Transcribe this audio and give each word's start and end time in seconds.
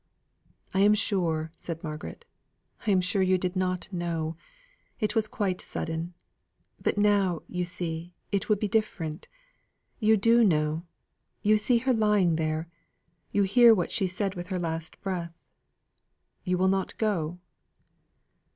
"I 0.73 0.79
am 0.79 0.95
sure," 0.95 1.51
said 1.55 1.83
Margaret, 1.83 2.25
"I 2.87 2.89
am 2.89 3.01
sure 3.01 3.21
you 3.21 3.37
did 3.37 3.55
not 3.55 3.87
know; 3.93 4.35
it 4.99 5.13
was 5.15 5.27
quite 5.27 5.61
sudden. 5.61 6.15
But, 6.81 6.97
now, 6.97 7.43
you 7.47 7.65
see, 7.65 8.15
it 8.31 8.49
would 8.49 8.59
be 8.59 8.67
different; 8.67 9.27
you 9.99 10.17
do 10.17 10.43
know; 10.43 10.87
you 11.43 11.53
do 11.53 11.57
see 11.59 11.77
her 11.85 11.93
lying 11.93 12.35
there; 12.37 12.67
you 13.31 13.43
hear 13.43 13.75
what 13.75 13.91
she 13.91 14.07
said 14.07 14.33
with 14.33 14.47
her 14.47 14.57
last 14.57 14.99
breath. 15.01 15.37
You 16.45 16.57
will 16.57 16.67
not 16.67 16.97
go?" 16.97 17.37